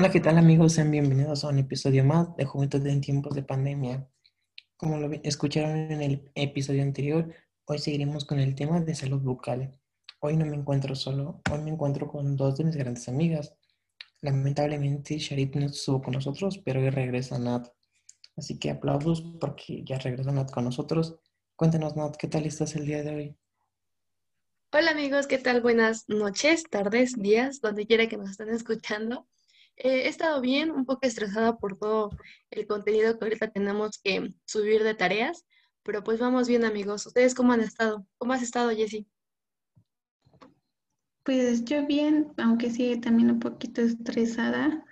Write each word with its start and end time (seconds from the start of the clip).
Hola, 0.00 0.12
¿qué 0.12 0.20
tal 0.20 0.38
amigos? 0.38 0.74
Sean 0.74 0.92
bienvenidos 0.92 1.42
a 1.42 1.48
un 1.48 1.58
episodio 1.58 2.04
más 2.04 2.36
de 2.36 2.44
Juventud 2.44 2.86
en 2.86 3.00
tiempos 3.00 3.34
de 3.34 3.42
pandemia. 3.42 4.08
Como 4.76 4.96
lo 4.96 5.10
escucharon 5.24 5.76
en 5.90 6.00
el 6.00 6.30
episodio 6.36 6.84
anterior, 6.84 7.34
hoy 7.64 7.80
seguiremos 7.80 8.24
con 8.24 8.38
el 8.38 8.54
tema 8.54 8.78
de 8.78 8.94
salud 8.94 9.20
bucal. 9.20 9.76
Hoy 10.20 10.36
no 10.36 10.46
me 10.46 10.54
encuentro 10.54 10.94
solo, 10.94 11.42
hoy 11.50 11.62
me 11.62 11.72
encuentro 11.72 12.06
con 12.06 12.36
dos 12.36 12.56
de 12.58 12.62
mis 12.62 12.76
grandes 12.76 13.08
amigas. 13.08 13.56
Lamentablemente 14.20 15.18
Sharit 15.18 15.56
no 15.56 15.66
estuvo 15.66 16.00
con 16.00 16.14
nosotros, 16.14 16.58
pero 16.58 16.78
hoy 16.78 16.90
regresa 16.90 17.36
Nat. 17.40 17.66
Así 18.36 18.56
que 18.56 18.70
aplausos 18.70 19.20
porque 19.40 19.82
ya 19.84 19.98
regresa 19.98 20.30
Nat 20.30 20.52
con 20.52 20.62
nosotros. 20.62 21.18
Cuéntanos 21.56 21.96
Nat, 21.96 22.14
¿qué 22.16 22.28
tal 22.28 22.46
estás 22.46 22.76
el 22.76 22.86
día 22.86 23.02
de 23.02 23.16
hoy? 23.16 23.36
Hola 24.70 24.92
amigos, 24.92 25.26
¿qué 25.26 25.38
tal? 25.38 25.60
Buenas 25.60 26.08
noches, 26.08 26.62
tardes, 26.70 27.16
días, 27.16 27.60
donde 27.60 27.84
quiera 27.84 28.06
que 28.08 28.16
nos 28.16 28.30
estén 28.30 28.50
escuchando. 28.50 29.26
Eh, 29.80 30.06
he 30.06 30.08
estado 30.08 30.40
bien, 30.40 30.72
un 30.72 30.84
poco 30.84 31.06
estresada 31.06 31.56
por 31.56 31.78
todo 31.78 32.10
el 32.50 32.66
contenido 32.66 33.16
que 33.16 33.24
ahorita 33.24 33.52
tenemos 33.52 33.98
que 34.02 34.34
subir 34.44 34.82
de 34.82 34.94
tareas, 34.94 35.46
pero 35.84 36.02
pues 36.02 36.18
vamos 36.18 36.48
bien 36.48 36.64
amigos. 36.64 37.06
¿Ustedes 37.06 37.34
cómo 37.34 37.52
han 37.52 37.60
estado? 37.60 38.04
¿Cómo 38.18 38.32
has 38.32 38.42
estado, 38.42 38.70
Jessie? 38.70 39.06
Pues 41.22 41.64
yo 41.64 41.86
bien, 41.86 42.32
aunque 42.38 42.70
sí 42.70 42.98
también 43.00 43.30
un 43.30 43.38
poquito 43.38 43.80
estresada 43.80 44.84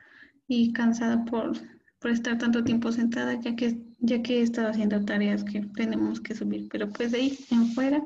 y 0.47 0.73
cansada 0.73 1.25
por, 1.25 1.53
por 1.99 2.13
estar 2.13 2.39
tanto 2.39 2.63
tiempo 2.63 2.93
sentada, 2.93 3.41
ya 3.41 3.57
que, 3.57 3.81
ya 3.99 4.23
que 4.23 4.39
he 4.39 4.43
estado 4.43 4.69
haciendo 4.69 5.05
tareas 5.05 5.43
que 5.43 5.63
tenemos 5.75 6.21
que 6.21 6.37
subir. 6.37 6.69
Pero 6.71 6.91
pues 6.91 7.11
de 7.11 7.19
ahí 7.19 7.39
en 7.51 7.73
fuera, 7.73 8.05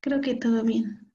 creo 0.00 0.20
que 0.20 0.34
todo 0.34 0.64
bien. 0.64 1.10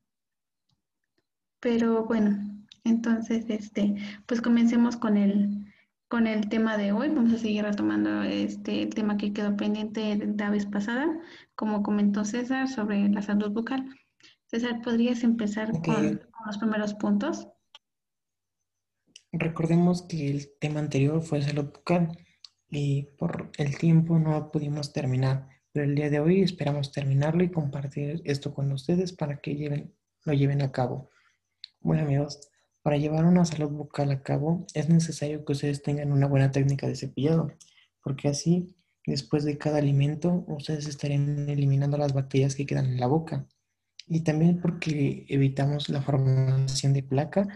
Pero 1.59 2.05
bueno, 2.05 2.52
entonces, 2.83 3.45
este, 3.47 3.95
pues 4.25 4.41
comencemos 4.41 4.97
con 4.97 5.17
el, 5.17 5.73
con 6.09 6.27
el 6.27 6.49
tema 6.49 6.77
de 6.77 6.91
hoy. 6.91 7.09
Vamos 7.09 7.33
a 7.33 7.37
seguir 7.37 7.63
retomando 7.63 8.23
este 8.23 8.87
tema 8.87 9.17
que 9.17 9.33
quedó 9.33 9.55
pendiente 9.55 10.15
la 10.37 10.49
vez 10.49 10.65
pasada, 10.65 11.07
como 11.55 11.81
comentó 11.81 12.25
César, 12.25 12.67
sobre 12.67 13.07
la 13.09 13.21
salud 13.21 13.51
bucal. 13.51 13.85
César, 14.47 14.81
¿podrías 14.81 15.23
empezar 15.23 15.71
con, 15.81 16.21
los 16.45 16.57
primeros 16.57 16.93
puntos? 16.93 17.47
Recordemos 19.31 20.03
que 20.03 20.29
el 20.29 20.51
tema 20.59 20.79
anterior 20.79 21.21
fue 21.21 21.41
salud 21.41 21.71
bucal 21.73 22.15
y 22.69 23.07
por 23.17 23.49
el 23.57 23.77
tiempo 23.77 24.19
no 24.19 24.51
pudimos 24.51 24.93
terminar, 24.93 25.47
pero 25.71 25.85
el 25.85 25.95
día 25.95 26.09
de 26.09 26.19
hoy 26.19 26.41
esperamos 26.41 26.91
terminarlo 26.91 27.43
y 27.43 27.49
compartir 27.49 28.21
esto 28.25 28.53
con 28.53 28.71
ustedes 28.71 29.13
para 29.13 29.39
que 29.39 29.55
lleven, 29.55 29.95
lo 30.25 30.33
lleven 30.33 30.61
a 30.61 30.71
cabo. 30.71 31.09
Bueno 31.79 32.03
amigos, 32.03 32.52
para 32.83 32.97
llevar 32.97 33.25
una 33.25 33.45
salud 33.45 33.69
bucal 33.69 34.11
a 34.11 34.21
cabo 34.21 34.67
es 34.73 34.89
necesario 34.89 35.43
que 35.45 35.53
ustedes 35.53 35.81
tengan 35.81 36.11
una 36.11 36.27
buena 36.27 36.51
técnica 36.51 36.85
de 36.85 36.97
cepillado, 36.97 37.51
porque 38.03 38.27
así, 38.27 38.75
después 39.05 39.45
de 39.45 39.57
cada 39.57 39.77
alimento, 39.77 40.43
ustedes 40.47 40.87
estarían 40.87 41.49
eliminando 41.49 41.97
las 41.97 42.13
bacterias 42.13 42.55
que 42.55 42.65
quedan 42.65 42.85
en 42.85 42.99
la 42.99 43.07
boca. 43.07 43.47
Y 44.07 44.21
también 44.21 44.59
porque 44.61 45.25
evitamos 45.29 45.87
la 45.87 46.01
formación 46.01 46.91
de 46.91 47.03
placa 47.03 47.47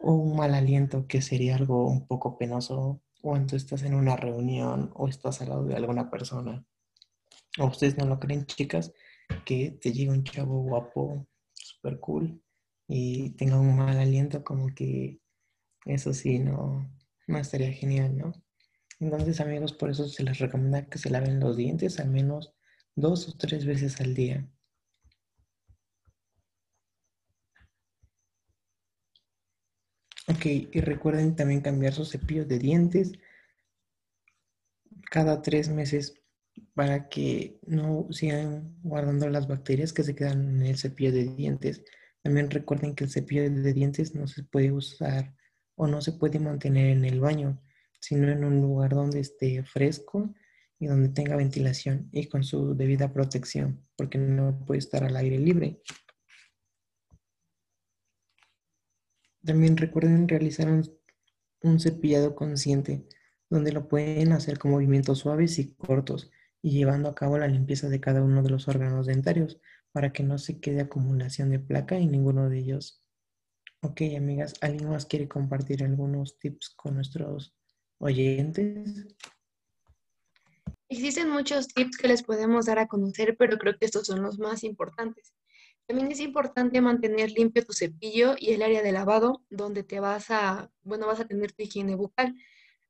o 0.00 0.12
un 0.12 0.36
mal 0.36 0.54
aliento, 0.54 1.06
que 1.06 1.22
sería 1.22 1.56
algo 1.56 1.88
un 1.88 2.06
poco 2.06 2.36
penoso 2.36 3.00
cuando 3.22 3.56
estás 3.56 3.84
en 3.84 3.94
una 3.94 4.16
reunión 4.16 4.90
o 4.94 5.08
estás 5.08 5.40
al 5.40 5.48
lado 5.48 5.64
de 5.64 5.76
alguna 5.76 6.10
persona. 6.10 6.62
O 7.58 7.66
ustedes 7.66 7.96
no 7.96 8.04
lo 8.04 8.20
creen, 8.20 8.44
chicas, 8.44 8.92
que 9.46 9.78
te 9.80 9.92
llega 9.92 10.12
un 10.12 10.24
chavo 10.24 10.60
guapo, 10.60 11.26
super 11.54 11.98
cool, 12.00 12.43
y 12.88 13.30
tenga 13.30 13.58
un 13.60 13.76
mal 13.76 13.98
aliento, 13.98 14.44
como 14.44 14.74
que 14.74 15.20
eso 15.86 16.12
sí, 16.14 16.38
no, 16.38 16.90
no 17.26 17.38
estaría 17.38 17.72
genial, 17.72 18.16
¿no? 18.16 18.32
Entonces, 19.00 19.40
amigos, 19.40 19.72
por 19.72 19.90
eso 19.90 20.08
se 20.08 20.22
les 20.24 20.38
recomienda 20.38 20.86
que 20.86 20.98
se 20.98 21.10
laven 21.10 21.40
los 21.40 21.56
dientes 21.56 22.00
al 22.00 22.10
menos 22.10 22.54
dos 22.96 23.28
o 23.28 23.36
tres 23.36 23.66
veces 23.66 24.00
al 24.00 24.14
día. 24.14 24.48
Ok, 30.26 30.46
y 30.46 30.80
recuerden 30.80 31.36
también 31.36 31.60
cambiar 31.60 31.92
sus 31.92 32.10
cepillos 32.10 32.48
de 32.48 32.58
dientes 32.58 33.12
cada 35.10 35.42
tres 35.42 35.68
meses 35.68 36.14
para 36.74 37.08
que 37.08 37.58
no 37.66 38.06
sigan 38.10 38.76
guardando 38.82 39.28
las 39.28 39.48
bacterias 39.48 39.92
que 39.92 40.02
se 40.02 40.14
quedan 40.14 40.56
en 40.60 40.66
el 40.66 40.78
cepillo 40.78 41.12
de 41.12 41.24
dientes. 41.34 41.84
También 42.24 42.50
recuerden 42.50 42.94
que 42.94 43.04
el 43.04 43.10
cepillo 43.10 43.42
de 43.42 43.72
dientes 43.74 44.14
no 44.14 44.26
se 44.26 44.44
puede 44.44 44.72
usar 44.72 45.36
o 45.74 45.86
no 45.86 46.00
se 46.00 46.12
puede 46.12 46.38
mantener 46.38 46.88
en 46.88 47.04
el 47.04 47.20
baño, 47.20 47.62
sino 48.00 48.32
en 48.32 48.44
un 48.44 48.62
lugar 48.62 48.94
donde 48.94 49.20
esté 49.20 49.62
fresco 49.62 50.34
y 50.78 50.86
donde 50.86 51.10
tenga 51.10 51.36
ventilación 51.36 52.08
y 52.12 52.26
con 52.28 52.42
su 52.42 52.74
debida 52.74 53.12
protección, 53.12 53.86
porque 53.94 54.16
no 54.16 54.64
puede 54.64 54.78
estar 54.78 55.04
al 55.04 55.16
aire 55.16 55.38
libre. 55.38 55.82
También 59.44 59.76
recuerden 59.76 60.26
realizar 60.26 60.66
un, 60.70 61.78
cepillado 61.78 62.34
consciente, 62.34 63.06
donde 63.50 63.70
lo 63.70 63.86
pueden 63.86 64.32
hacer 64.32 64.58
con 64.58 64.70
movimientos 64.70 65.18
suaves 65.18 65.58
y 65.58 65.74
cortos 65.74 66.30
y 66.62 66.70
llevando 66.70 67.10
a 67.10 67.14
cabo 67.14 67.36
la 67.36 67.48
limpieza 67.48 67.90
de 67.90 68.00
cada 68.00 68.22
uno 68.22 68.42
de 68.42 68.48
los 68.48 68.66
órganos 68.66 69.04
dentarios 69.06 69.60
para 69.94 70.12
que 70.12 70.24
no 70.24 70.38
se 70.38 70.58
quede 70.58 70.80
acumulación 70.80 71.50
de 71.50 71.60
placa 71.60 71.96
en 71.96 72.10
ninguno 72.10 72.50
de 72.50 72.58
ellos. 72.58 73.00
Ok, 73.80 74.02
amigas, 74.16 74.54
¿alguien 74.60 74.90
más 74.90 75.06
quiere 75.06 75.28
compartir 75.28 75.84
algunos 75.84 76.36
tips 76.40 76.70
con 76.70 76.96
nuestros 76.96 77.54
oyentes? 77.98 79.06
Existen 80.88 81.30
muchos 81.30 81.68
tips 81.68 81.96
que 81.96 82.08
les 82.08 82.24
podemos 82.24 82.66
dar 82.66 82.80
a 82.80 82.88
conocer, 82.88 83.36
pero 83.38 83.56
creo 83.56 83.78
que 83.78 83.86
estos 83.86 84.08
son 84.08 84.20
los 84.20 84.40
más 84.40 84.64
importantes. 84.64 85.32
También 85.86 86.10
es 86.10 86.18
importante 86.18 86.80
mantener 86.80 87.30
limpio 87.30 87.64
tu 87.64 87.72
cepillo 87.72 88.34
y 88.36 88.50
el 88.52 88.62
área 88.62 88.82
de 88.82 88.90
lavado 88.90 89.44
donde 89.48 89.84
te 89.84 90.00
vas 90.00 90.28
a, 90.30 90.72
bueno, 90.82 91.06
vas 91.06 91.20
a 91.20 91.26
tener 91.28 91.52
tu 91.52 91.62
higiene 91.62 91.94
bucal. 91.94 92.34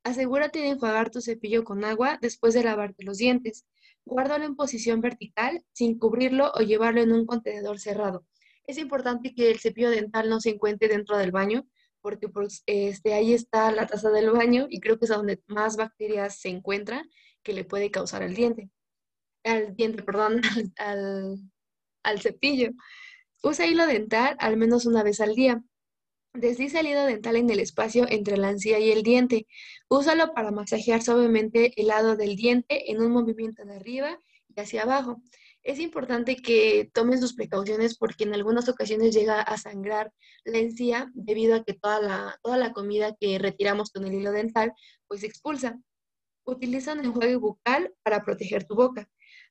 Asegúrate 0.03 0.57
de 0.57 0.69
enjuagar 0.69 1.11
tu 1.11 1.21
cepillo 1.21 1.63
con 1.65 1.83
agua 1.83 2.17
después 2.19 2.55
de 2.55 2.63
lavarte 2.63 3.03
los 3.03 3.19
dientes. 3.19 3.63
Guárdalo 4.05 4.45
en 4.45 4.55
posición 4.55 5.01
vertical 5.01 5.63
sin 5.73 5.97
cubrirlo 5.99 6.51
o 6.53 6.59
llevarlo 6.59 7.01
en 7.01 7.11
un 7.11 7.25
contenedor 7.25 7.79
cerrado. 7.79 8.25
Es 8.67 8.77
importante 8.77 9.33
que 9.33 9.51
el 9.51 9.59
cepillo 9.59 9.89
dental 9.89 10.29
no 10.29 10.39
se 10.39 10.51
encuentre 10.51 10.87
dentro 10.87 11.17
del 11.17 11.31
baño 11.31 11.67
porque 12.01 12.29
pues, 12.29 12.61
este, 12.67 13.15
ahí 13.15 13.33
está 13.33 13.71
la 13.71 13.87
taza 13.87 14.11
del 14.11 14.29
baño 14.29 14.67
y 14.69 14.79
creo 14.79 14.99
que 14.99 15.05
es 15.05 15.09
donde 15.09 15.41
más 15.47 15.75
bacterias 15.75 16.39
se 16.39 16.49
encuentran 16.49 17.09
que 17.41 17.53
le 17.53 17.63
puede 17.63 17.89
causar 17.89 18.21
al 18.21 18.35
diente. 18.35 18.69
Al 19.43 19.75
diente, 19.75 20.03
perdón, 20.03 20.41
al, 20.77 21.39
al 22.03 22.21
cepillo. 22.21 22.69
Usa 23.41 23.65
hilo 23.65 23.87
dental 23.87 24.35
al 24.39 24.55
menos 24.55 24.85
una 24.85 25.01
vez 25.01 25.19
al 25.19 25.33
día. 25.33 25.63
Desliza 26.35 26.81
el 26.81 26.87
hilo 26.87 27.05
dental 27.05 27.37
en 27.37 27.49
el 27.49 27.59
espacio 27.61 28.05
entre 28.09 28.35
la 28.35 28.49
encía 28.49 28.77
y 28.79 28.91
el 28.91 29.03
diente. 29.03 29.47
Úsalo 29.87 30.33
para 30.33 30.51
masajear 30.51 31.01
suavemente 31.01 31.71
el 31.79 31.87
lado 31.87 32.17
del 32.17 32.35
diente 32.35 32.91
en 32.91 33.01
un 33.01 33.11
movimiento 33.11 33.63
de 33.63 33.75
arriba 33.75 34.19
y 34.53 34.59
hacia 34.59 34.83
abajo. 34.83 35.21
Es 35.63 35.79
importante 35.79 36.35
que 36.35 36.89
tomen 36.93 37.21
sus 37.21 37.35
precauciones 37.35 37.97
porque 37.97 38.25
en 38.25 38.33
algunas 38.33 38.67
ocasiones 38.67 39.15
llega 39.15 39.41
a 39.41 39.57
sangrar 39.57 40.11
la 40.43 40.57
encía 40.57 41.09
debido 41.13 41.55
a 41.55 41.63
que 41.63 41.73
toda 41.73 42.01
la, 42.01 42.39
toda 42.43 42.57
la 42.57 42.73
comida 42.73 43.15
que 43.17 43.39
retiramos 43.39 43.91
con 43.91 44.05
el 44.05 44.13
hilo 44.13 44.33
dental 44.33 44.73
pues 45.07 45.21
se 45.21 45.27
expulsa. 45.27 45.79
Utiliza 46.43 46.93
un 46.93 47.05
enjuague 47.05 47.37
bucal 47.37 47.93
para 48.03 48.23
proteger 48.25 48.65
tu 48.65 48.75
boca. 48.75 49.09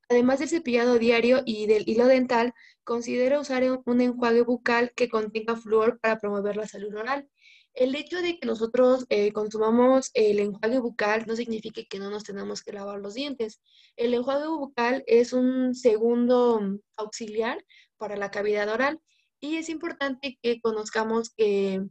Además 0.09 0.39
del 0.39 0.49
cepillado 0.49 0.99
diario 0.99 1.43
y 1.45 1.67
del 1.67 1.85
hilo 1.87 2.07
dental, 2.07 2.53
considera 2.85 3.41
usar 3.41 3.65
un 3.85 4.01
enjuague 4.01 4.43
bucal 4.43 4.93
que 4.95 5.09
contenga 5.09 5.57
flúor 5.57 5.99
para 6.01 6.19
promover 6.19 6.57
la 6.57 6.69
salud 6.69 6.95
oral. 6.95 7.29
El 7.75 7.97
hecho 7.97 8.23
de 8.23 8.39
que 8.39 8.47
nosotros 8.47 9.05
eh, 9.09 9.33
consumamos 9.33 10.11
el 10.15 10.39
enjuague 10.39 10.79
bucal 10.79 11.25
no 11.27 11.35
significa 11.35 11.83
que 11.89 11.99
no 11.99 12.09
nos 12.09 12.23
tenemos 12.23 12.63
que 12.63 12.73
lavar 12.73 13.01
los 13.01 13.15
dientes. 13.15 13.61
El 13.97 14.15
enjuague 14.15 14.47
bucal 14.47 15.03
es 15.07 15.33
un 15.33 15.75
segundo 15.75 16.61
auxiliar 16.97 17.65
para 17.97 18.17
la 18.17 18.31
cavidad 18.31 18.69
oral 18.69 19.01
y 19.41 19.57
es 19.57 19.69
importante 19.69 20.39
que 20.41 20.61
conozcamos 20.61 21.31
que 21.31 21.83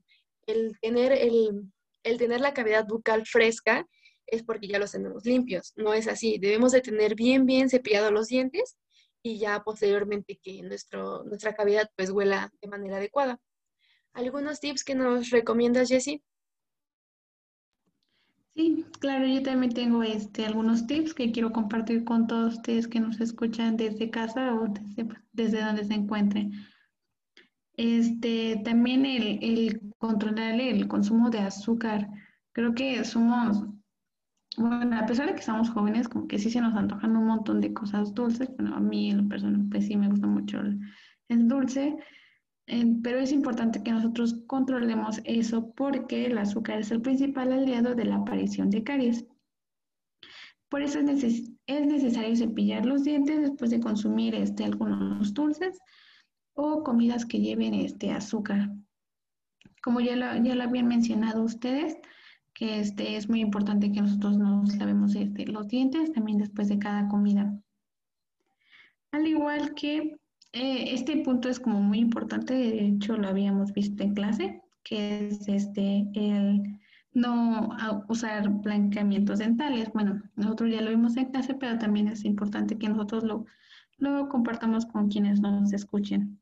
el 0.47 0.79
tener, 0.81 1.11
el, 1.11 1.69
el 2.03 2.17
tener 2.17 2.39
la 2.39 2.53
cavidad 2.53 2.85
bucal 2.87 3.25
fresca 3.25 3.85
es 4.27 4.43
porque 4.43 4.67
ya 4.67 4.79
los 4.79 4.91
tenemos 4.91 5.25
limpios. 5.25 5.73
No 5.75 5.93
es 5.93 6.07
así. 6.07 6.37
Debemos 6.37 6.71
de 6.71 6.81
tener 6.81 7.15
bien, 7.15 7.45
bien 7.45 7.69
cepillados 7.69 8.11
los 8.11 8.27
dientes 8.27 8.77
y 9.21 9.37
ya 9.37 9.63
posteriormente 9.63 10.39
que 10.41 10.61
nuestro, 10.63 11.23
nuestra 11.23 11.53
cavidad 11.55 11.89
pues 11.95 12.11
huela 12.11 12.51
de 12.61 12.67
manera 12.67 12.97
adecuada. 12.97 13.39
¿Algunos 14.13 14.59
tips 14.59 14.83
que 14.83 14.95
nos 14.95 15.29
recomiendas, 15.29 15.89
Jessie? 15.89 16.23
Sí, 18.55 18.85
claro, 18.99 19.25
yo 19.25 19.41
también 19.41 19.73
tengo 19.73 20.03
este, 20.03 20.45
algunos 20.45 20.85
tips 20.85 21.15
que 21.15 21.31
quiero 21.31 21.51
compartir 21.51 22.03
con 22.03 22.27
todos 22.27 22.55
ustedes 22.55 22.87
que 22.87 22.99
nos 22.99 23.19
escuchan 23.19 23.77
desde 23.77 24.11
casa 24.11 24.53
o 24.53 24.67
desde, 24.67 25.09
desde 25.31 25.63
donde 25.63 25.85
se 25.85 25.95
encuentren. 25.95 26.51
Este, 27.75 28.61
también 28.63 29.07
el, 29.07 29.39
el 29.41 29.81
controlar 29.97 30.61
el 30.61 30.87
consumo 30.87 31.31
de 31.31 31.39
azúcar 31.39 32.07
creo 32.51 32.75
que 32.75 33.03
somos, 33.03 33.65
bueno, 34.57 34.97
a 34.97 35.05
pesar 35.05 35.27
de 35.27 35.33
que 35.33 35.39
estamos 35.39 35.69
jóvenes, 35.69 36.07
como 36.07 36.27
que 36.27 36.39
sí 36.39 36.49
se 36.49 36.61
nos 36.61 36.75
antojan 36.75 37.15
un 37.15 37.25
montón 37.25 37.61
de 37.61 37.73
cosas 37.73 38.13
dulces. 38.13 38.49
Bueno, 38.57 38.75
a 38.75 38.79
mí 38.79 39.11
en 39.11 39.23
lo 39.23 39.29
personal, 39.29 39.67
pues 39.69 39.87
sí 39.87 39.95
me 39.95 40.09
gusta 40.09 40.27
mucho 40.27 40.59
el, 40.59 40.79
el 41.29 41.47
dulce. 41.47 41.95
pero 43.01 43.19
es 43.19 43.31
importante 43.31 43.83
que 43.83 43.91
nosotros 43.91 44.41
controlemos 44.47 45.21
eso 45.25 45.73
porque 45.75 46.25
el 46.25 46.37
azúcar 46.37 46.79
es 46.79 46.91
el 46.91 47.01
principal 47.01 47.51
aliado 47.51 47.95
de 47.95 48.05
la 48.05 48.17
aparición 48.17 48.69
de 48.69 48.83
caries. 48.83 49.25
Por 50.69 50.81
eso 50.81 50.99
es, 50.99 51.51
necesario 51.67 52.35
cepillar 52.35 52.85
los 52.85 53.03
dientes 53.03 53.41
después 53.41 53.69
de 53.69 53.79
consumir 53.79 54.33
este, 54.33 54.63
algunos 54.63 55.31
dulces 55.33 55.77
o 56.55 56.83
comidas 56.83 57.27
que 57.27 57.39
lleven 57.39 57.75
este, 57.75 58.11
azúcar. 58.11 58.71
Como 59.83 59.99
ya 59.99 60.15
lo, 60.15 60.43
ya 60.43 60.55
lo 60.55 60.63
habían 60.63 60.87
mencionado 60.87 61.43
ustedes, 61.43 61.95
que 62.53 62.79
este, 62.79 63.15
es 63.15 63.29
muy 63.29 63.41
importante 63.41 63.91
que 63.91 64.01
nosotros 64.01 64.37
nos 64.37 64.75
lavemos 64.77 65.15
este, 65.15 65.45
los 65.47 65.67
dientes 65.67 66.11
también 66.13 66.37
después 66.37 66.69
de 66.69 66.79
cada 66.79 67.07
comida. 67.07 67.59
Al 69.11 69.27
igual 69.27 69.73
que 69.73 70.17
eh, 70.53 70.93
este 70.93 71.17
punto 71.17 71.49
es 71.49 71.59
como 71.59 71.81
muy 71.81 71.99
importante, 71.99 72.53
de 72.53 72.87
hecho 72.87 73.17
lo 73.17 73.27
habíamos 73.27 73.73
visto 73.73 74.03
en 74.03 74.13
clase, 74.13 74.61
que 74.83 75.27
es 75.27 75.47
este, 75.47 76.07
el 76.13 76.79
no 77.13 77.69
usar 78.07 78.49
blanqueamientos 78.49 79.39
dentales. 79.39 79.91
Bueno, 79.93 80.21
nosotros 80.35 80.71
ya 80.71 80.81
lo 80.81 80.89
vimos 80.89 81.15
en 81.17 81.31
clase, 81.31 81.53
pero 81.53 81.77
también 81.77 82.07
es 82.07 82.25
importante 82.25 82.77
que 82.77 82.89
nosotros 82.89 83.23
lo, 83.23 83.45
lo 83.97 84.29
compartamos 84.29 84.85
con 84.85 85.09
quienes 85.09 85.39
nos 85.41 85.73
escuchen. 85.73 86.39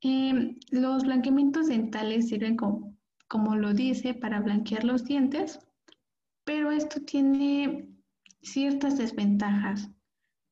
Em, 0.00 0.58
los 0.70 1.04
blanqueamientos 1.04 1.68
dentales 1.68 2.28
sirven 2.28 2.56
como, 2.56 2.93
como 3.34 3.56
lo 3.56 3.74
dice 3.74 4.14
para 4.14 4.38
blanquear 4.38 4.84
los 4.84 5.06
dientes, 5.06 5.58
pero 6.44 6.70
esto 6.70 7.00
tiene 7.00 7.88
ciertas 8.42 8.96
desventajas. 8.96 9.90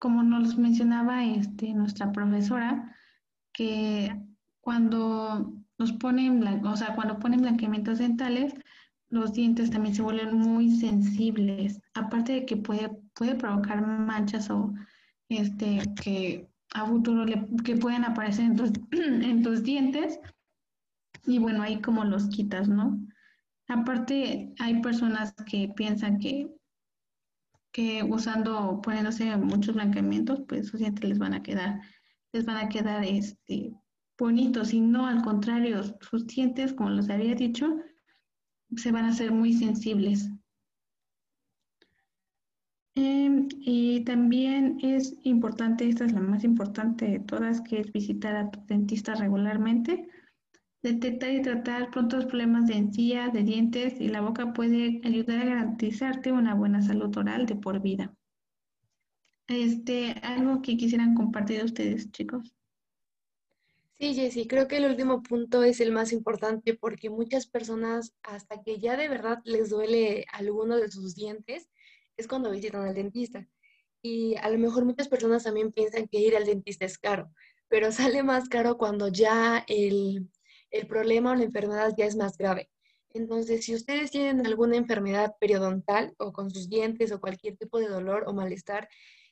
Como 0.01 0.25
nos 0.25 0.59
mencionaba 0.59 1.25
este, 1.25 1.75
nuestra 1.75 2.11
profesora, 2.11 2.93
que 3.53 4.21
cuando 4.61 5.55
nos 5.79 5.93
ponen, 5.93 6.45
o 6.67 6.77
sea, 6.77 6.97
cuando 6.97 7.21
ponen 7.21 7.43
blanqueamientos 7.43 8.01
dentales, 8.01 8.53
los 9.11 9.33
dientes 9.33 9.71
también 9.71 9.95
se 9.95 10.03
vuelven 10.03 10.35
muy 10.37 10.69
sensibles. 10.75 11.81
Aparte 11.95 12.33
de 12.33 12.47
que 12.47 12.57
puede, 12.57 12.91
puede 13.15 13.37
provocar 13.37 13.87
manchas 13.87 14.51
o 14.51 14.75
este, 15.29 15.83
que 16.03 16.51
a 16.75 16.85
futuro 16.85 17.27
que 17.65 17.77
pueden 17.77 18.05
aparecer 18.05 18.47
en 18.47 18.57
en 19.23 19.43
tus 19.45 19.63
dientes. 19.63 20.19
Y 21.25 21.39
bueno, 21.39 21.63
ahí 21.63 21.81
como 21.81 22.05
los 22.05 22.29
quitas, 22.29 22.69
¿no? 22.69 23.01
Aparte, 23.69 24.55
hay 24.59 24.81
personas 24.81 25.35
que 25.47 25.73
piensan 25.75 26.19
que, 26.19 26.51
que 27.73 28.03
usando, 28.03 28.81
poniéndose 28.83 29.37
muchos 29.37 29.75
blanqueamientos, 29.75 30.43
pues 30.49 30.69
sus 30.69 30.81
dientes 30.81 31.09
les 31.09 31.19
van 31.19 31.35
a 31.35 31.43
quedar, 31.43 31.81
les 32.33 32.45
van 32.45 32.57
a 32.57 32.69
quedar 32.69 33.05
este, 33.05 33.73
bonitos 34.19 34.73
y 34.73 34.81
no, 34.81 35.07
al 35.07 35.23
contrario, 35.23 35.83
sus 36.01 36.27
dientes, 36.27 36.73
como 36.73 36.91
les 36.91 37.09
había 37.09 37.35
dicho, 37.35 37.77
se 38.77 38.93
van 38.93 39.05
a 39.05 39.09
hacer 39.09 39.33
muy 39.33 39.53
sensibles. 39.53 40.29
Em, 42.95 43.49
y 43.61 44.05
también 44.05 44.79
es 44.83 45.15
importante, 45.23 45.89
esta 45.89 46.05
es 46.05 46.13
la 46.13 46.21
más 46.21 46.45
importante 46.45 47.07
de 47.07 47.21
todas, 47.21 47.63
que 47.63 47.81
es 47.81 47.93
visitar 47.93 48.37
a 48.37 48.51
tu 48.51 48.61
dentista 48.67 49.15
regularmente. 49.15 50.09
Detectar 50.83 51.31
y 51.31 51.43
tratar 51.43 51.91
prontos 51.93 52.27
problemas 52.27 52.67
de 52.67 52.75
encía, 52.75 53.29
de 53.29 53.45
dientes 53.45 54.01
y 54.01 54.09
la 54.09 54.21
boca 54.21 54.53
puede 54.53 55.01
ayudar 55.05 55.39
a 55.39 55.45
garantizarte 55.45 56.33
una 56.33 56.55
buena 56.55 56.83
salud 56.83 57.17
oral 57.17 57.47
de 57.47 57.55
por 57.55 57.81
vida. 57.81 58.13
Este, 59.47 60.13
algo 60.23 60.61
que 60.61 60.77
quisieran 60.77 61.15
compartir 61.15 61.63
ustedes, 61.65 62.11
chicos. 62.11 62.53
Sí, 63.93 64.15
Jessy, 64.15 64.49
creo 64.49 64.67
que 64.67 64.79
el 64.79 64.87
último 64.87 65.23
punto 65.23 65.63
es 65.63 65.81
el 65.81 65.93
más 65.93 66.13
importante 66.13 66.75
porque 66.75 67.11
muchas 67.11 67.47
personas, 67.47 68.13
hasta 68.25 68.61
que 68.65 68.81
ya 68.81 68.97
de 68.97 69.09
verdad 69.09 69.39
les 69.45 69.71
duele 69.71 70.27
alguno 70.33 70.77
de 70.77 70.91
sus 70.91 71.15
dientes, 71.15 71.69
es 72.17 72.27
cuando 72.27 72.51
visitan 72.51 72.83
al 72.89 72.95
dentista. 72.95 73.47
Y 74.03 74.35
a 74.43 74.51
lo 74.51 74.59
mejor 74.59 74.85
muchas 74.85 75.07
personas 75.07 75.45
también 75.45 75.71
piensan 75.71 76.09
que 76.09 76.19
ir 76.19 76.37
al 76.37 76.47
dentista 76.47 76.85
es 76.85 76.99
caro, 76.99 77.31
pero 77.69 77.93
sale 77.93 78.25
más 78.25 78.49
caro 78.49 78.77
cuando 78.77 79.07
ya 79.07 79.65
el, 79.69 80.29
el 80.73 80.87
problema 80.87 81.33
o 81.33 81.35
la 81.37 81.45
enfermedad 81.45 81.95
ya 81.97 82.07
es 82.07 82.17
más 82.17 82.37
grave. 82.37 82.69
Entonces, 83.15 83.65
si 83.65 83.75
ustedes 83.75 84.11
tienen 84.11 84.45
alguna 84.47 84.77
enfermedad 84.77 85.35
periodontal 85.39 86.15
o 86.19 86.33
con 86.33 86.51
sus 86.51 86.69
dientes 86.69 87.13
o 87.13 87.21
cualquier 87.21 87.57
tipo 87.57 87.79
de 87.79 87.89
dolor 87.89 88.25
o 88.27 88.33
malestar 88.33 88.89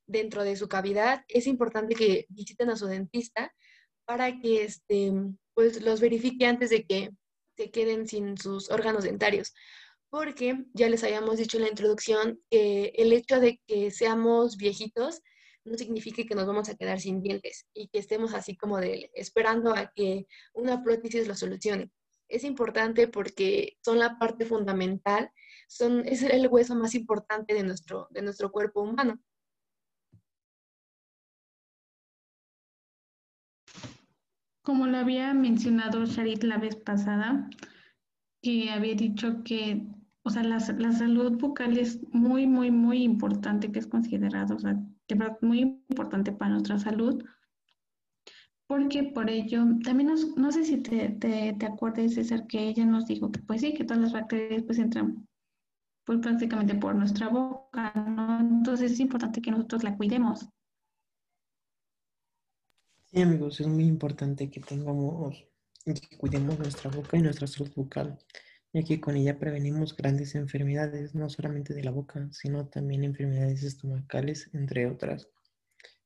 dentro 0.06 0.44
de 0.44 0.56
su 0.56 0.68
cavidad, 0.68 1.24
es 1.28 1.46
importante 1.46 1.94
que 1.94 2.26
visiten 2.28 2.70
a 2.70 2.76
su 2.76 2.86
dentista 2.86 3.52
para 4.04 4.38
que 4.38 4.64
este, 4.64 5.12
pues, 5.54 5.82
los 5.82 6.00
verifique 6.00 6.46
antes 6.46 6.70
de 6.70 6.84
que 6.84 7.10
se 7.56 7.70
queden 7.70 8.06
sin 8.06 8.36
sus 8.36 8.70
órganos 8.70 9.04
dentarios. 9.04 9.54
Porque 10.10 10.64
ya 10.74 10.88
les 10.88 11.04
habíamos 11.04 11.38
dicho 11.38 11.56
en 11.56 11.62
la 11.64 11.70
introducción 11.70 12.40
que 12.50 12.92
el 12.96 13.12
hecho 13.12 13.40
de 13.40 13.60
que 13.66 13.90
seamos 13.90 14.56
viejitos 14.56 15.20
no 15.70 15.78
significa 15.78 16.24
que 16.24 16.34
nos 16.34 16.46
vamos 16.46 16.68
a 16.68 16.74
quedar 16.74 17.00
sin 17.00 17.22
dientes 17.22 17.66
y 17.72 17.88
que 17.88 18.00
estemos 18.00 18.34
así 18.34 18.56
como 18.56 18.78
de 18.78 19.10
esperando 19.14 19.72
a 19.74 19.92
que 19.94 20.26
una 20.52 20.82
prótesis 20.82 21.28
lo 21.28 21.34
solucione. 21.36 21.90
Es 22.28 22.42
importante 22.44 23.06
porque 23.06 23.78
son 23.84 23.98
la 24.00 24.18
parte 24.18 24.44
fundamental, 24.44 25.30
son, 25.68 26.06
es 26.06 26.22
el 26.22 26.48
hueso 26.48 26.74
más 26.74 26.94
importante 26.94 27.54
de 27.54 27.62
nuestro, 27.62 28.08
de 28.10 28.22
nuestro 28.22 28.50
cuerpo 28.50 28.82
humano. 28.82 29.20
Como 34.62 34.86
lo 34.86 34.98
había 34.98 35.32
mencionado 35.34 36.04
Sharit 36.04 36.42
la 36.42 36.58
vez 36.58 36.76
pasada, 36.76 37.48
que 38.42 38.70
había 38.70 38.94
dicho 38.94 39.42
que, 39.44 39.86
o 40.30 40.32
sea, 40.32 40.44
la, 40.44 40.60
salud 40.60 41.38
bucal 41.38 41.76
es 41.76 42.00
muy, 42.12 42.46
muy, 42.46 42.70
muy 42.70 43.02
importante, 43.02 43.72
que 43.72 43.80
es 43.80 43.88
considerado, 43.88 44.54
o 44.54 44.58
sea, 44.60 44.74
de 45.08 45.14
verdad 45.16 45.36
muy 45.40 45.60
importante 45.88 46.30
para 46.30 46.52
nuestra 46.52 46.78
salud, 46.78 47.24
porque 48.68 49.02
por 49.02 49.28
ello, 49.28 49.64
también 49.82 50.14
no 50.36 50.52
sé 50.52 50.64
si 50.64 50.76
te, 50.76 51.08
te, 51.08 51.56
te 51.58 51.66
acuerdas, 51.66 52.14
César, 52.14 52.46
que 52.46 52.68
ella 52.68 52.86
nos 52.86 53.06
dijo 53.06 53.32
que 53.32 53.40
pues 53.40 53.62
sí, 53.62 53.74
que 53.74 53.82
todas 53.82 54.00
las 54.00 54.12
bacterias 54.12 54.62
pues 54.62 54.78
entran 54.78 55.26
pues 56.04 56.20
prácticamente 56.20 56.76
por 56.76 56.94
nuestra 56.94 57.28
boca. 57.28 57.92
Entonces 58.40 58.92
es 58.92 59.00
importante 59.00 59.42
que 59.42 59.50
nosotros 59.50 59.82
la 59.82 59.96
cuidemos. 59.96 60.48
Sí, 63.06 63.20
amigos, 63.20 63.58
es 63.58 63.66
muy 63.66 63.84
importante 63.84 64.48
que 64.48 64.60
tengamos 64.60 65.44
que 65.84 66.16
cuidemos 66.18 66.56
nuestra 66.56 66.88
boca 66.90 67.16
y 67.16 67.22
nuestra 67.22 67.48
salud 67.48 67.72
bucal, 67.74 68.16
ya 68.72 68.82
que 68.82 69.00
con 69.00 69.16
ella 69.16 69.38
prevenimos 69.38 69.96
grandes 69.96 70.34
enfermedades, 70.34 71.14
no 71.14 71.28
solamente 71.28 71.74
de 71.74 71.82
la 71.82 71.90
boca, 71.90 72.28
sino 72.32 72.68
también 72.68 73.04
enfermedades 73.04 73.62
estomacales, 73.62 74.50
entre 74.52 74.86
otras. 74.86 75.28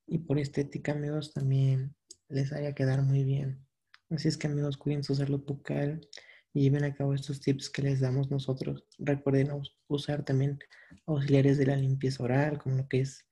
Y 0.06 0.18
por 0.18 0.38
estética, 0.38 0.92
amigos, 0.92 1.32
también 1.32 1.94
les 2.28 2.52
haría 2.52 2.74
quedar 2.74 3.02
muy 3.02 3.24
bien. 3.24 3.66
Así 4.10 4.28
es 4.28 4.36
que, 4.36 4.46
amigos, 4.46 4.76
cuiden 4.76 5.04
su 5.04 5.14
salud 5.14 5.44
bucal 5.46 6.08
y 6.52 6.62
lleven 6.62 6.84
a 6.84 6.94
cabo 6.94 7.14
estos 7.14 7.40
tips 7.40 7.68
que 7.68 7.82
les 7.82 8.00
damos 8.00 8.30
nosotros. 8.30 8.84
Recuerden 8.98 9.50
usar 9.88 10.24
también 10.24 10.58
auxiliares 11.06 11.58
de 11.58 11.66
la 11.66 11.76
limpieza 11.76 12.22
oral, 12.22 12.58
como 12.58 12.76
lo 12.76 12.88
que 12.88 13.00
es 13.00 13.26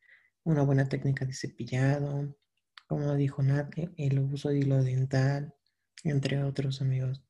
una 0.45 0.63
buena 0.63 0.89
técnica 0.89 1.25
de 1.25 1.33
cepillado, 1.33 2.35
como 2.89 3.15
dijo 3.15 3.43
Nat, 3.43 3.73
el 3.97 4.19
uso 4.19 4.51
de 4.51 4.59
hilo 4.59 4.83
dental, 4.83 5.55
entre 6.05 6.43
otros 6.43 6.83
amigos. 6.83 7.23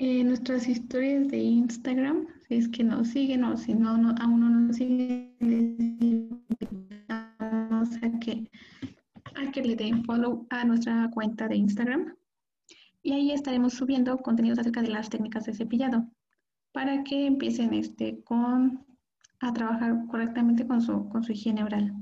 En 0.00 0.28
nuestras 0.28 0.68
historias 0.68 1.26
de 1.26 1.38
Instagram, 1.38 2.28
si 2.46 2.54
es 2.54 2.68
que 2.68 2.84
nos 2.84 3.08
siguen 3.08 3.42
o 3.42 3.56
si 3.56 3.74
no, 3.74 3.90
aún 4.20 4.40
no 4.40 4.48
nos 4.48 4.76
siguen, 4.76 5.34
invitamos 6.60 7.96
a 8.02 8.18
que, 8.20 8.48
a 9.34 9.50
que 9.50 9.60
le 9.60 9.74
den 9.74 10.04
follow 10.04 10.46
a 10.50 10.64
nuestra 10.64 11.10
cuenta 11.10 11.48
de 11.48 11.56
Instagram. 11.56 12.14
Y 13.02 13.12
ahí 13.12 13.32
estaremos 13.32 13.74
subiendo 13.74 14.16
contenidos 14.18 14.60
acerca 14.60 14.82
de 14.82 14.90
las 14.90 15.10
técnicas 15.10 15.46
de 15.46 15.54
cepillado 15.54 16.08
para 16.70 17.02
que 17.02 17.26
empiecen 17.26 17.74
este, 17.74 18.22
con, 18.22 18.86
a 19.40 19.52
trabajar 19.52 20.06
correctamente 20.06 20.64
con 20.64 20.80
su, 20.80 21.08
con 21.08 21.24
su 21.24 21.32
higiene 21.32 21.64
oral. 21.64 21.92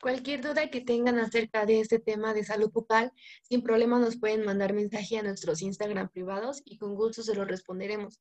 Cualquier 0.00 0.42
duda 0.42 0.70
que 0.70 0.80
tengan 0.80 1.18
acerca 1.18 1.66
de 1.66 1.80
este 1.80 1.98
tema 1.98 2.32
de 2.32 2.44
salud 2.44 2.70
bucal, 2.70 3.12
sin 3.42 3.62
problema 3.62 3.98
nos 3.98 4.16
pueden 4.16 4.44
mandar 4.44 4.72
mensaje 4.72 5.18
a 5.18 5.22
nuestros 5.22 5.60
Instagram 5.60 6.08
privados 6.08 6.62
y 6.64 6.78
con 6.78 6.94
gusto 6.94 7.22
se 7.22 7.34
lo 7.34 7.44
responderemos. 7.44 8.20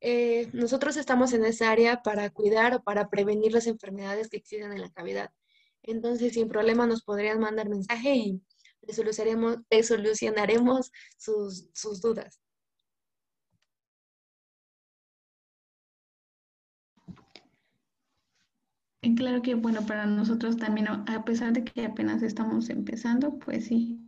Eh, 0.00 0.48
nosotros 0.52 0.96
estamos 0.96 1.32
en 1.32 1.44
esa 1.44 1.70
área 1.70 2.02
para 2.02 2.30
cuidar 2.30 2.74
o 2.74 2.82
para 2.82 3.08
prevenir 3.08 3.52
las 3.52 3.66
enfermedades 3.66 4.28
que 4.28 4.36
existen 4.36 4.72
en 4.72 4.80
la 4.80 4.90
cavidad. 4.90 5.32
Entonces, 5.82 6.34
sin 6.34 6.48
problema 6.48 6.86
nos 6.86 7.02
podrían 7.02 7.40
mandar 7.40 7.68
mensaje 7.68 8.14
y 8.14 8.40
solucionaremos 9.82 10.92
sus, 11.16 11.68
sus 11.74 12.00
dudas. 12.00 12.40
Claro 19.14 19.42
que, 19.42 19.54
bueno, 19.54 19.86
para 19.86 20.06
nosotros 20.06 20.56
también, 20.56 20.88
a 20.88 21.24
pesar 21.24 21.52
de 21.52 21.64
que 21.64 21.86
apenas 21.86 22.22
estamos 22.22 22.70
empezando, 22.70 23.38
pues 23.38 23.66
sí, 23.66 24.00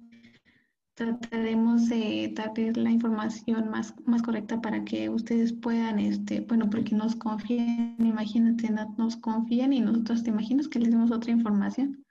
trataremos 0.94 1.88
de 1.88 2.32
darles 2.34 2.76
la 2.76 2.90
información 2.90 3.70
más, 3.70 3.94
más 4.06 4.22
correcta 4.22 4.60
para 4.60 4.84
que 4.84 5.08
ustedes 5.08 5.52
puedan, 5.52 6.00
este, 6.00 6.40
bueno, 6.40 6.68
porque 6.68 6.96
nos 6.96 7.14
confíen, 7.14 7.94
imagínate, 8.00 8.68
nos 8.96 9.16
confían 9.16 9.72
y 9.72 9.80
nosotros 9.80 10.24
te 10.24 10.30
imaginas 10.30 10.66
que 10.66 10.80
les 10.80 10.90
demos 10.90 11.12
otra 11.12 11.30
información. 11.30 12.04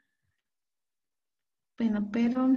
Bueno, 1.77 2.09
pero 2.11 2.49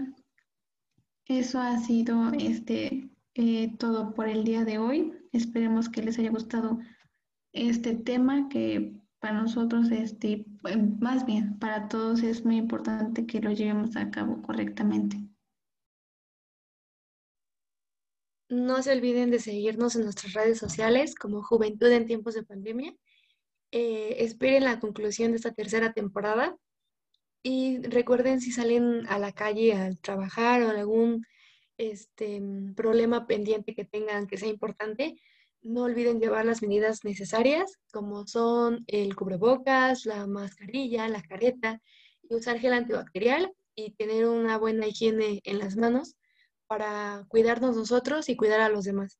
eso 1.24 1.60
ha 1.60 1.78
sido 1.78 2.32
este, 2.34 3.10
eh, 3.34 3.76
todo 3.78 4.14
por 4.14 4.28
el 4.28 4.44
día 4.44 4.64
de 4.64 4.78
hoy. 4.78 5.12
Esperemos 5.32 5.88
que 5.88 6.02
les 6.02 6.18
haya 6.18 6.30
gustado 6.30 6.78
este 7.52 7.96
tema 7.96 8.48
que 8.48 8.99
para 9.20 9.34
nosotros, 9.34 9.90
este, 9.90 10.44
más 10.98 11.26
bien, 11.26 11.58
para 11.58 11.88
todos 11.88 12.22
es 12.22 12.44
muy 12.44 12.56
importante 12.56 13.26
que 13.26 13.40
lo 13.40 13.52
llevemos 13.52 13.94
a 13.96 14.10
cabo 14.10 14.40
correctamente. 14.42 15.18
No 18.48 18.82
se 18.82 18.92
olviden 18.92 19.30
de 19.30 19.38
seguirnos 19.38 19.94
en 19.94 20.04
nuestras 20.04 20.32
redes 20.32 20.58
sociales 20.58 21.14
como 21.14 21.42
Juventud 21.42 21.88
en 21.88 22.06
tiempos 22.06 22.34
de 22.34 22.42
pandemia. 22.42 22.94
Eh, 23.70 24.24
esperen 24.24 24.64
la 24.64 24.80
conclusión 24.80 25.30
de 25.30 25.36
esta 25.36 25.52
tercera 25.52 25.92
temporada 25.92 26.56
y 27.42 27.80
recuerden 27.82 28.40
si 28.40 28.50
salen 28.50 29.06
a 29.06 29.18
la 29.18 29.32
calle 29.32 29.74
a 29.74 29.90
trabajar 30.02 30.62
o 30.62 30.70
algún 30.70 31.24
este, 31.78 32.42
problema 32.74 33.26
pendiente 33.26 33.74
que 33.74 33.84
tengan 33.84 34.26
que 34.26 34.38
sea 34.38 34.48
importante, 34.48 35.14
no 35.62 35.82
olviden 35.82 36.20
llevar 36.20 36.46
las 36.46 36.62
medidas 36.62 37.04
necesarias, 37.04 37.78
como 37.92 38.26
son 38.26 38.84
el 38.86 39.14
cubrebocas, 39.14 40.06
la 40.06 40.26
mascarilla, 40.26 41.08
la 41.08 41.22
careta, 41.22 41.80
y 42.22 42.34
usar 42.34 42.58
gel 42.58 42.72
antibacterial 42.72 43.52
y 43.74 43.92
tener 43.92 44.26
una 44.26 44.58
buena 44.58 44.86
higiene 44.86 45.40
en 45.44 45.58
las 45.58 45.76
manos 45.76 46.16
para 46.66 47.24
cuidarnos 47.28 47.76
nosotros 47.76 48.28
y 48.28 48.36
cuidar 48.36 48.60
a 48.60 48.68
los 48.68 48.84
demás. 48.84 49.18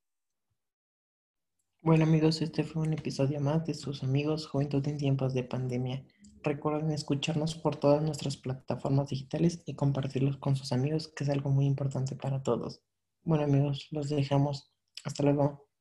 Bueno 1.83 2.05
amigos, 2.05 2.43
este 2.43 2.63
fue 2.63 2.83
un 2.83 2.93
episodio 2.93 3.41
más 3.41 3.65
de 3.67 3.75
sus 3.75 4.03
amigos 4.03 4.47
Juventud 4.47 4.87
en 4.87 4.99
tiempos 4.99 5.33
de 5.33 5.45
pandemia. 5.45 6.05
Recuerden 6.43 6.91
escucharnos 6.91 7.55
por 7.55 7.77
todas 7.77 8.03
nuestras 8.03 8.37
plataformas 8.37 9.09
digitales 9.09 9.63
y 9.67 9.75
compartirlos 9.75 10.37
con 10.37 10.57
sus 10.57 10.73
amigos, 10.73 11.09
que 11.09 11.25
es 11.25 11.31
algo 11.31 11.51
muy 11.51 11.67
importante 11.67 12.17
para 12.17 12.43
todos. 12.43 12.83
Bueno 13.25 13.45
amigos, 13.45 13.89
los 13.91 14.09
dejamos. 14.09 14.73
Hasta 15.05 15.23
luego. 15.23 15.70